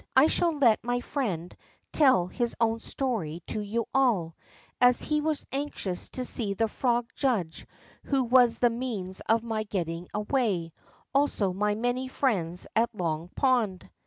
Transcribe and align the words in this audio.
I 0.15 0.25
shall 0.25 0.57
let 0.57 0.83
my 0.83 0.99
friend 0.99 1.55
tell 1.93 2.25
his 2.25 2.55
own 2.59 2.79
story 2.79 3.43
to 3.45 3.61
you 3.61 3.85
all, 3.93 4.35
as 4.81 5.03
he 5.03 5.21
was 5.21 5.45
anxious 5.51 6.09
to 6.09 6.25
see 6.25 6.55
the 6.55 6.67
frog 6.67 7.11
judge 7.13 7.67
who 8.05 8.23
was 8.23 8.57
the 8.57 8.71
means 8.71 9.19
of 9.29 9.43
my 9.43 9.61
getting 9.61 10.07
away, 10.11 10.73
also 11.13 11.53
my 11.53 11.75
many 11.75 12.07
friends 12.07 12.65
at 12.75 12.89
Long 12.95 13.29
Pond." 13.35 13.87